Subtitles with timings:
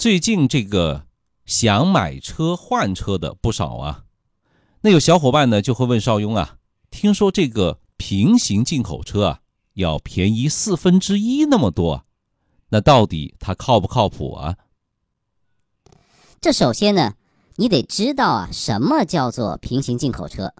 [0.00, 1.04] 最近这个
[1.44, 4.04] 想买车换车的不少啊。
[4.80, 6.56] 那有小伙伴呢就会问邵雍啊，
[6.90, 9.40] 听说这个平行进口车啊
[9.74, 12.06] 要便宜四分之一那么多，
[12.70, 14.56] 那到底它靠不靠谱啊？
[16.40, 17.12] 这首先呢，
[17.56, 20.54] 你得知道啊，什么叫做平行进口车？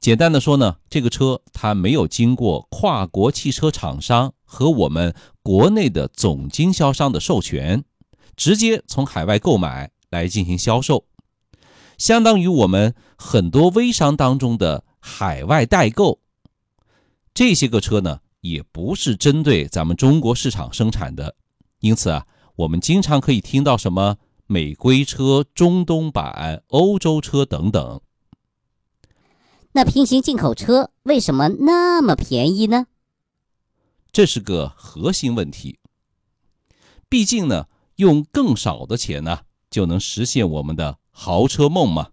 [0.00, 5.14] 简单的说呢，这个车它没有经过跨国汽车厂商和我们
[5.44, 7.84] 国内的总经销商的授权，
[8.36, 11.06] 直接从海外购买来进行销售，
[11.98, 16.20] 相当于我们很多微商当中的海外代购。
[17.34, 21.34] 这些个车呢，也不是针对咱们中国市场生产的，
[21.80, 24.18] 因此啊，我们经常可以听到什么。
[24.48, 28.00] 美规车、中东版、欧洲车等等，
[29.72, 32.86] 那平行进口车为什么那么便宜呢？
[34.12, 35.80] 这是个核心问题。
[37.08, 42.08] 毕竟呢，用更少的钱呢，就能实现我们的豪车梦吗。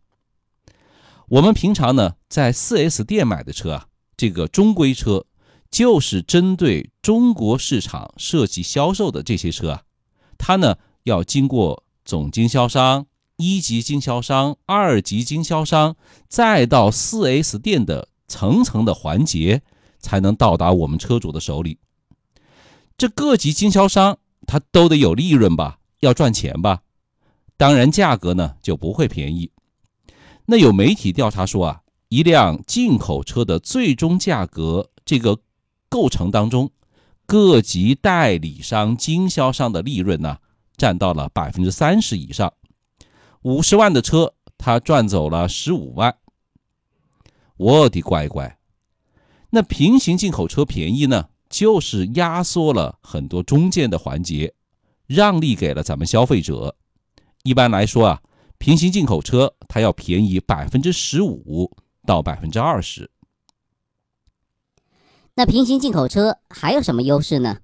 [1.29, 5.25] 我们平常呢，在 4S 店买的车啊，这个中规车，
[5.71, 9.83] 就是针对中国市场设计销售的这些车啊，
[10.37, 11.83] 它呢要经过。
[12.05, 13.05] 总经销商、
[13.37, 15.95] 一级经销商、二级经销商，
[16.27, 19.61] 再到四 S 店的层层的环节，
[19.99, 21.77] 才能到达我们车主的手里。
[22.97, 26.81] 这各级经销商他都得有利润吧，要赚钱吧，
[27.55, 29.51] 当然价格呢就不会便宜。
[30.45, 35.39] 那有媒体调查说啊，一辆进口车的最终价格这个
[35.87, 36.69] 构成当中，
[37.25, 40.37] 各级代理商、经销商的利润呢？
[40.75, 42.51] 占到了百分之三十以上，
[43.43, 46.17] 五十万的车，他赚走了十五万。
[47.55, 48.57] 我的乖乖，
[49.51, 54.55] 那平行进口车便宜呢，就是压缩了很多中间的环节，
[55.07, 56.75] 让利给了咱们消费者。
[57.43, 58.21] 一般来说啊，
[58.57, 63.09] 平行进口车它要便宜百分之十五到百分之二十。
[65.35, 67.57] 那平行进口车还有什么优势呢？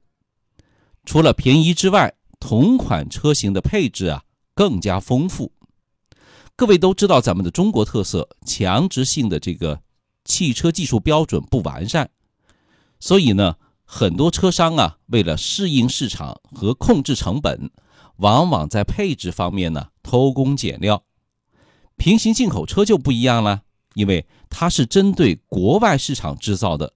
[1.05, 5.51] 除了便宜之外，同款车型的配置啊更加丰富。
[6.55, 9.81] 各位都知道咱们的中国特色，强制性的这个
[10.25, 12.09] 汽车技术标准不完善，
[12.99, 13.55] 所以呢，
[13.91, 17.71] 很多车商啊为了适应市场和控制成本，
[18.17, 21.03] 往往在配置方面呢偷工减料。
[21.97, 23.63] 平行进口车就不一样了，
[23.95, 26.93] 因为它是针对国外市场制造的，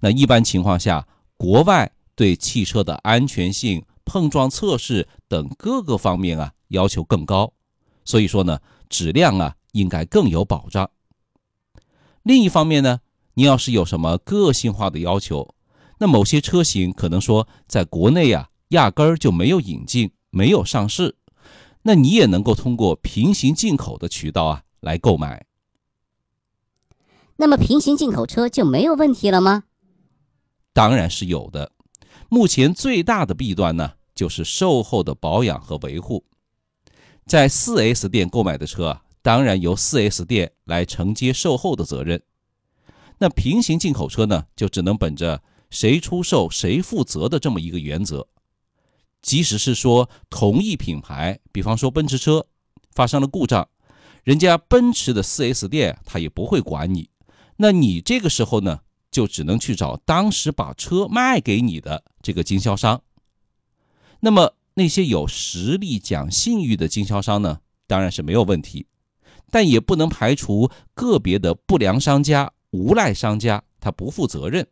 [0.00, 1.08] 那一般情况下，
[1.38, 3.82] 国外对汽车的安全性。
[4.08, 7.52] 碰撞测试等各个方面啊要求更高，
[8.04, 10.88] 所以说呢质量啊应该更有保障。
[12.22, 13.00] 另一方面呢，
[13.34, 15.55] 你要是有什么个性化的要求，
[15.98, 21.16] 那某些车型可能说在国内啊压根儿就没有引进、没有上市，
[21.82, 25.46] 那你也能够通过平行进口的渠道啊来购买。
[27.36, 29.64] 那么平行进口车就没有问题了吗？
[30.72, 31.72] 当然是有的。
[32.28, 36.24] 目前最大的弊端呢，就是售后的保养和维护。
[37.24, 42.22] 在 4S 店购买的车啊，当然由 4S 店来承接售后的责任。
[43.18, 48.26] 那平行进口车呢，就只能本着谁出售谁负责的这么一个原则。
[49.22, 52.46] 即使是说同一品牌，比方说奔驰车
[52.92, 53.68] 发生了故障，
[54.24, 57.10] 人家奔驰的 4S 店他也不会管你。
[57.56, 58.80] 那你这个时候呢？
[59.08, 63.00] 就只能去找当时把车卖给你的这个经销商。
[64.20, 68.86] 那么那些有实力、讲信誉的经销商呢，当然是没有问题，
[69.50, 74.66] 但也不能排除个别的不良商家、无赖商家他不负责任，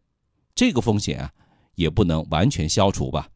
[0.55, 1.33] 这个风险啊，
[1.75, 3.29] 也不能完全消除吧。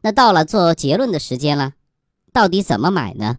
[0.00, 1.74] 那到了做结论的时间了，
[2.32, 3.38] 到底怎么买呢？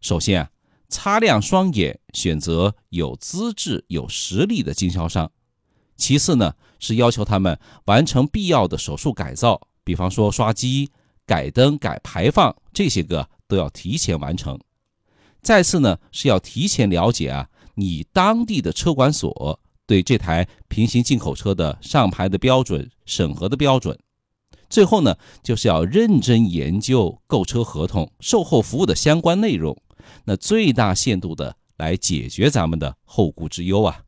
[0.00, 0.50] 首先啊。
[0.90, 5.32] 擦亮双眼，选择有资质、有实力的经销商。
[5.96, 10.92] 其次呢，是要求他们完成必要的手术改造，比方说刷机、
[11.26, 14.56] 改灯、改排放这些个都要提前完成。
[15.42, 23.98] 再次呢，是要提前了解啊，你当地的车管所对这台平行进口车的上牌的标准、审核的标准。
[24.70, 29.76] 最后呢，就是要认真研究购车合同、售后服务的相关内容。
[30.24, 34.02] 那最大限度的来解决咱们的后顾之忧啊。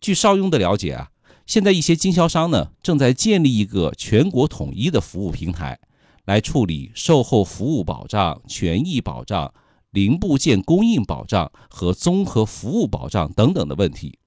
[0.00, 1.10] 据邵雍的了解啊，
[1.46, 5.80] 现在一些经销商呢正在建立一个全国统一的服务平台，
[6.24, 9.52] 来处理售后服务保障、权益保障、
[9.94, 14.18] 零部件供应保障和综合服务保障等等的问题。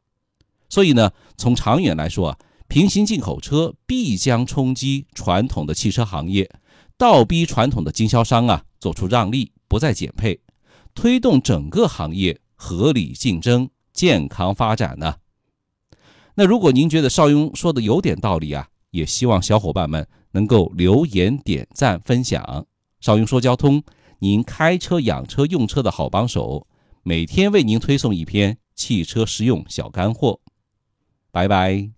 [0.69, 2.37] 所以呢，从长远来说啊，
[2.67, 6.49] 平行进口车必将冲击传统的汽车行业。
[6.97, 10.39] 倒逼传统的经销商啊做出让利，不再减配，
[10.95, 15.17] 推动整个行业合理竞争、健康发展呢？
[16.33, 22.65] 那如果您觉得邵雍说的有点道理啊，也希望小伙伴们能够留言、点赞、分享。
[22.99, 23.83] 邵雍说交通，
[24.19, 26.67] 您开车、养车、用车的好帮手，
[27.03, 30.39] 每天为您推送一篇汽车实用小干货。
[31.31, 31.96] 拜拜。